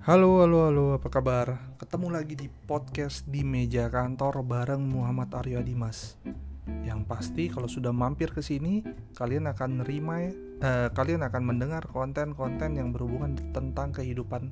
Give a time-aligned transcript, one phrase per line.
[0.00, 1.76] Halo, halo, halo, apa kabar?
[1.76, 6.16] Ketemu lagi di podcast di meja kantor bareng Muhammad Aryo Dimas.
[6.64, 8.80] Yang pasti kalau sudah mampir ke sini,
[9.12, 14.48] kalian akan nerima eh, kalian akan mendengar konten-konten yang berhubungan tentang kehidupan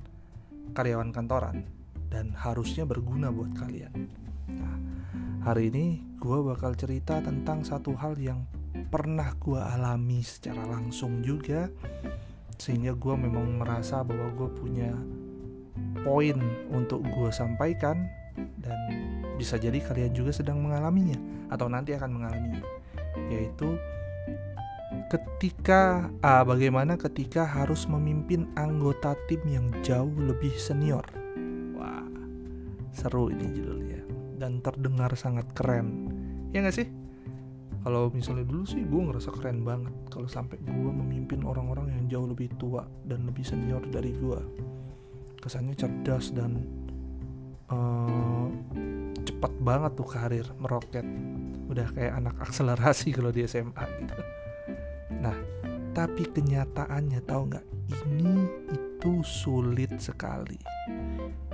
[0.77, 1.65] karyawan kantoran
[2.13, 4.05] dan harusnya berguna buat kalian.
[4.53, 4.77] Nah,
[5.49, 8.45] hari ini gue bakal cerita tentang satu hal yang
[8.93, 11.73] pernah gue alami secara langsung juga
[12.61, 14.93] sehingga gue memang merasa bahwa gue punya
[16.03, 16.39] poin
[16.71, 18.07] untuk gue sampaikan
[18.63, 18.79] dan
[19.39, 21.19] bisa jadi kalian juga sedang mengalaminya
[21.51, 22.63] atau nanti akan mengalaminya.
[23.31, 23.79] Yaitu
[25.09, 31.05] ketika ah, bagaimana ketika harus memimpin anggota tim yang jauh lebih senior.
[31.79, 32.07] Wah
[32.93, 34.01] seru ini judulnya
[34.39, 36.13] dan terdengar sangat keren.
[36.55, 36.89] Ya nggak sih?
[37.79, 42.27] Kalau misalnya dulu sih gue ngerasa keren banget kalau sampai gue memimpin orang-orang yang jauh
[42.27, 44.41] lebih tua dan lebih senior dari gue
[45.39, 46.63] kesannya cerdas dan
[47.71, 48.47] uh,
[49.23, 51.07] cepat banget tuh karir meroket.
[51.69, 54.15] Udah kayak anak akselerasi kalau di SMA gitu.
[55.23, 55.37] Nah
[55.97, 57.67] tapi kenyataannya tahu nggak?
[57.89, 58.35] Ini
[58.71, 60.59] itu sulit sekali.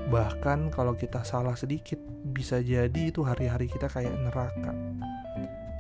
[0.05, 1.97] Bahkan kalau kita salah sedikit
[2.29, 4.73] bisa jadi itu hari-hari kita kayak neraka.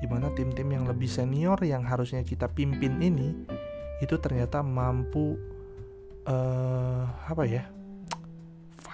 [0.00, 3.32] Di mana tim-tim yang lebih senior yang harusnya kita pimpin ini
[4.02, 5.38] itu ternyata mampu
[6.28, 7.64] uh, apa ya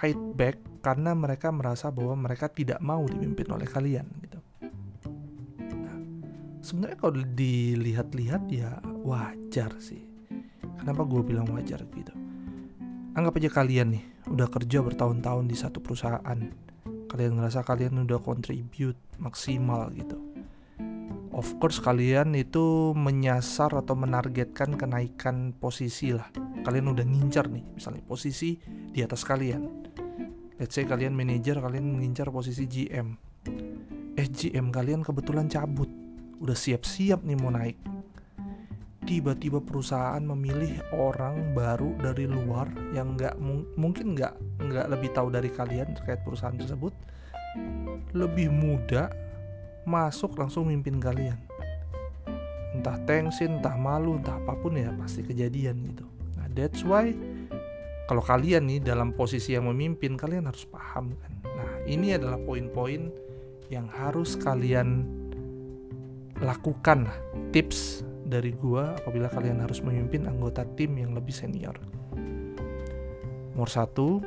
[0.01, 4.41] fight back karena mereka merasa bahwa mereka tidak mau dipimpin oleh kalian gitu.
[5.77, 5.97] Nah,
[6.65, 10.01] sebenarnya kalau dilihat-lihat ya wajar sih.
[10.81, 12.17] Kenapa gue bilang wajar gitu?
[13.13, 16.39] Anggap aja kalian nih udah kerja bertahun-tahun di satu perusahaan.
[17.05, 20.31] Kalian ngerasa kalian udah contribute maksimal gitu
[21.31, 26.27] of course kalian itu menyasar atau menargetkan kenaikan posisi lah
[26.61, 29.90] kalian udah ngincar nih misalnya posisi di atas kalian
[30.61, 33.17] let's say kalian manajer kalian mengincar posisi GM
[34.21, 35.89] eh GM kalian kebetulan cabut.
[36.41, 37.77] Udah siap-siap nih mau naik.
[39.01, 43.33] Tiba-tiba perusahaan memilih orang baru dari luar yang nggak
[43.75, 46.93] mungkin nggak nggak lebih tahu dari kalian terkait perusahaan tersebut.
[48.13, 49.09] Lebih muda
[49.89, 51.37] masuk langsung mimpin kalian.
[52.77, 56.05] Entah tensin entah malu entah apa pun ya pasti kejadian gitu.
[56.37, 57.11] Nah that's why
[58.09, 63.11] kalau kalian nih dalam posisi yang memimpin kalian harus paham kan nah ini adalah poin-poin
[63.71, 65.07] yang harus kalian
[66.41, 67.07] lakukan
[67.53, 71.75] tips dari gua apabila kalian harus memimpin anggota tim yang lebih senior
[73.53, 74.23] nomor satu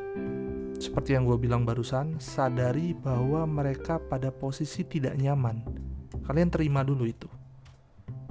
[0.78, 5.62] seperti yang gue bilang barusan, sadari bahwa mereka pada posisi tidak nyaman.
[6.26, 7.30] Kalian terima dulu itu.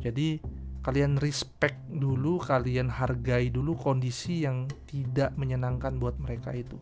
[0.03, 0.43] Jadi,
[0.83, 6.75] kalian respect dulu, kalian hargai dulu kondisi yang tidak menyenangkan buat mereka itu.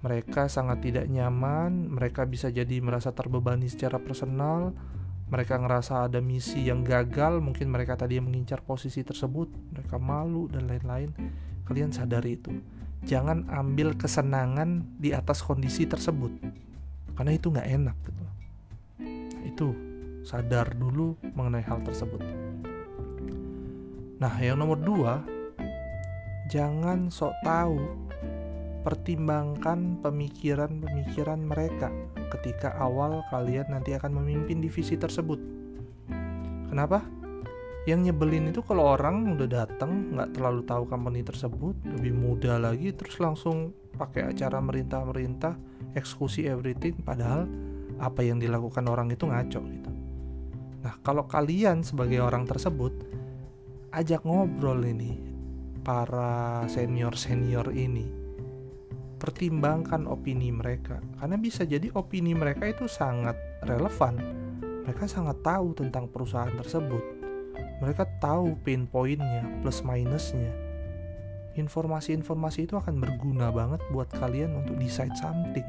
[0.00, 4.70] Mereka sangat tidak nyaman, mereka bisa jadi merasa terbebani secara personal,
[5.28, 10.46] mereka ngerasa ada misi yang gagal, mungkin mereka tadi yang mengincar posisi tersebut, mereka malu
[10.46, 11.10] dan lain-lain.
[11.64, 12.52] Kalian sadari itu
[13.04, 16.32] jangan ambil kesenangan di atas kondisi tersebut
[17.14, 18.24] karena itu nggak enak gitu
[19.44, 19.66] itu
[20.24, 22.24] sadar dulu mengenai hal tersebut.
[24.18, 25.20] Nah yang nomor dua
[26.48, 27.76] jangan sok tahu
[28.84, 31.88] pertimbangkan pemikiran-pemikiran mereka
[32.36, 35.40] ketika awal kalian nanti akan memimpin divisi tersebut.
[36.68, 37.04] Kenapa?
[37.84, 42.96] Yang nyebelin itu kalau orang udah datang nggak terlalu tahu company tersebut lebih muda lagi
[42.96, 45.52] terus langsung pakai acara merintah-merintah
[45.92, 47.44] eksekusi everything padahal
[48.00, 49.93] apa yang dilakukan orang itu ngaco gitu
[50.84, 52.92] nah kalau kalian sebagai orang tersebut
[53.96, 55.16] ajak ngobrol ini
[55.80, 58.24] para senior-senior ini
[59.24, 61.00] pertimbangkan opini mereka.
[61.16, 63.32] Karena bisa jadi opini mereka itu sangat
[63.64, 64.20] relevan.
[64.84, 67.00] Mereka sangat tahu tentang perusahaan tersebut.
[67.80, 70.52] Mereka tahu pain pointnya plus minusnya.
[71.56, 75.64] Informasi-informasi itu akan berguna banget buat kalian untuk decide something.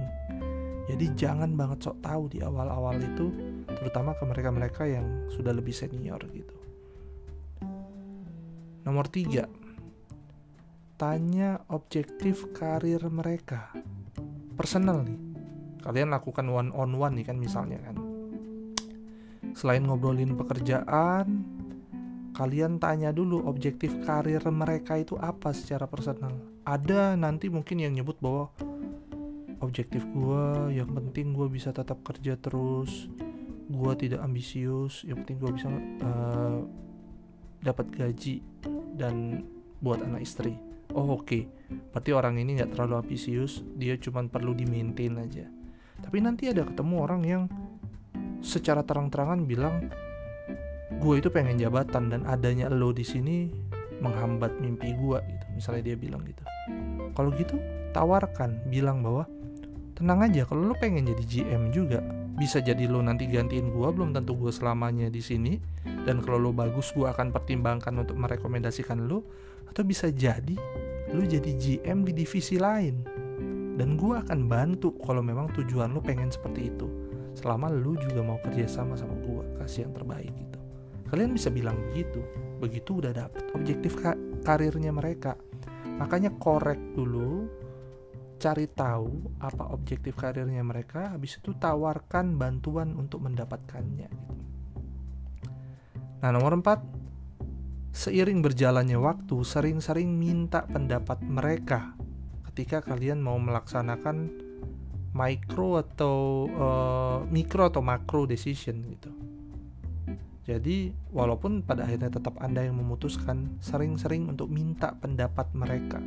[0.92, 3.32] Jadi jangan banget sok tahu di awal-awal itu
[3.76, 6.56] terutama ke mereka-mereka yang sudah lebih senior gitu.
[8.86, 9.50] Nomor tiga
[10.96, 13.76] tanya objektif karir mereka.
[14.56, 15.20] Personal nih.
[15.84, 18.00] Kalian lakukan one on one nih kan misalnya kan.
[19.52, 21.44] Selain ngobrolin pekerjaan
[22.36, 26.36] kalian tanya dulu objektif karir mereka itu apa secara personal.
[26.68, 28.52] Ada nanti mungkin yang nyebut bahwa
[29.64, 33.08] objektif gue yang penting gue bisa tetap kerja terus,
[33.66, 35.68] gue tidak ambisius, yang penting gue bisa
[36.06, 36.62] uh,
[37.66, 38.46] dapat gaji
[38.94, 39.42] dan
[39.82, 40.54] buat anak istri.
[40.96, 41.44] oh oke okay.
[41.92, 45.44] berarti orang ini nggak terlalu ambisius dia cuma perlu di maintain aja
[46.00, 47.44] tapi nanti ada ketemu orang yang
[48.40, 49.92] secara terang-terangan bilang
[51.02, 53.52] gue itu pengen jabatan dan adanya lo di sini
[54.00, 56.44] menghambat mimpi gue gitu misalnya dia bilang gitu
[57.12, 57.60] kalau gitu
[57.92, 59.28] tawarkan bilang bahwa
[59.96, 62.00] tenang aja kalau lo pengen jadi GM juga
[62.36, 65.56] bisa jadi lo nanti gantiin gue belum tentu gue selamanya di sini.
[66.06, 69.24] Dan kalau lo bagus gue akan pertimbangkan untuk merekomendasikan lo.
[69.72, 70.56] Atau bisa jadi
[71.16, 73.02] lo jadi GM di divisi lain.
[73.76, 76.88] Dan gue akan bantu kalau memang tujuan lo pengen seperti itu.
[77.36, 80.60] Selama lo juga mau kerja sama sama gue kasih yang terbaik gitu.
[81.12, 82.20] Kalian bisa bilang begitu.
[82.60, 83.96] Begitu udah dapet objektif
[84.44, 85.40] karirnya mereka.
[85.96, 87.48] Makanya korek dulu
[88.46, 94.06] cari tahu apa objektif karirnya mereka, habis itu tawarkan bantuan untuk mendapatkannya.
[94.06, 94.36] Gitu.
[96.22, 96.86] Nah, nomor empat,
[97.90, 101.98] seiring berjalannya waktu, sering-sering minta pendapat mereka
[102.54, 104.30] ketika kalian mau melaksanakan
[105.18, 109.10] micro atau uh, mikro atau makro decision gitu.
[110.46, 115.98] Jadi, walaupun pada akhirnya tetap Anda yang memutuskan, sering-sering untuk minta pendapat mereka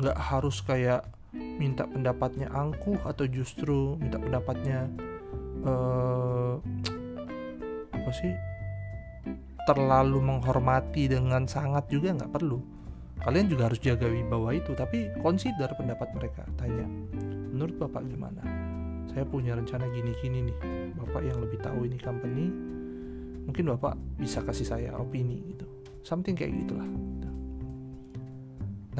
[0.00, 1.04] nggak harus kayak
[1.36, 4.90] minta pendapatnya angkuh atau justru minta pendapatnya
[5.62, 6.58] uh,
[7.94, 8.32] apa sih
[9.68, 12.58] terlalu menghormati dengan sangat juga nggak perlu.
[13.20, 16.42] Kalian juga harus jaga wibawa itu tapi consider pendapat mereka.
[16.56, 16.88] Tanya
[17.52, 18.40] menurut bapak gimana?
[19.12, 20.58] Saya punya rencana gini-gini nih.
[20.96, 22.48] Bapak yang lebih tahu ini company
[23.44, 25.68] mungkin bapak bisa kasih saya opini gitu.
[26.00, 26.88] Something kayak gitulah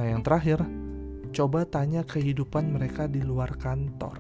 [0.01, 0.63] nah yang terakhir
[1.31, 4.19] Coba tanya kehidupan mereka di luar kantor,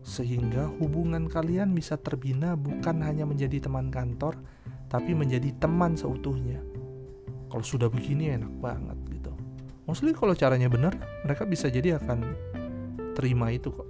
[0.00, 4.40] sehingga hubungan kalian bisa terbina bukan hanya menjadi teman kantor,
[4.88, 6.56] tapi menjadi teman seutuhnya.
[7.52, 9.28] Kalau sudah begini enak banget gitu.
[9.84, 12.24] Mostly kalau caranya benar, mereka bisa jadi akan
[13.12, 13.88] terima itu kok.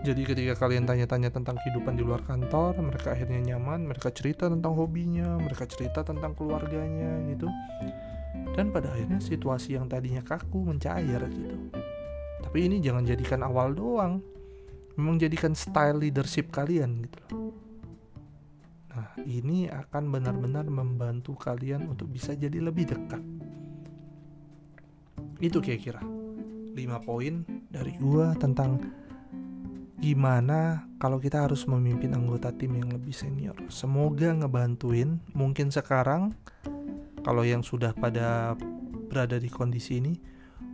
[0.00, 4.72] Jadi ketika kalian tanya-tanya tentang kehidupan di luar kantor, mereka akhirnya nyaman, mereka cerita tentang
[4.80, 7.52] hobinya, mereka cerita tentang keluarganya gitu
[8.52, 11.56] dan pada akhirnya situasi yang tadinya kaku mencair gitu
[12.42, 14.20] tapi ini jangan jadikan awal doang
[14.96, 17.54] memang jadikan style leadership kalian gitu
[18.92, 23.22] nah ini akan benar-benar membantu kalian untuk bisa jadi lebih dekat
[25.40, 26.04] itu kira-kira
[26.72, 28.80] 5 poin dari gua tentang
[30.02, 33.54] gimana kalau kita harus memimpin anggota tim yang lebih senior.
[33.70, 35.22] Semoga ngebantuin.
[35.30, 36.34] Mungkin sekarang
[37.22, 38.58] kalau yang sudah pada
[39.10, 40.14] berada di kondisi ini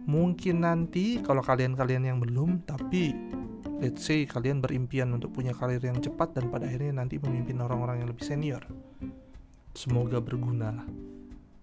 [0.08, 3.12] mungkin nanti kalau kalian-kalian yang belum tapi
[3.78, 8.02] let's say kalian berimpian untuk punya karir yang cepat dan pada akhirnya nanti memimpin orang-orang
[8.04, 8.64] yang lebih senior
[9.76, 10.84] semoga berguna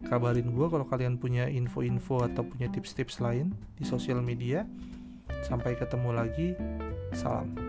[0.05, 4.63] kabarin gue kalau kalian punya info-info atau punya tips-tips lain di sosial media.
[5.41, 6.53] Sampai ketemu lagi
[7.13, 7.64] salam